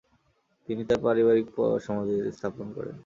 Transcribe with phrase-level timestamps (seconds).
[0.69, 1.47] তিনি তার পারিবারিক
[1.85, 2.95] সমাধিতে স্থাপন করেন।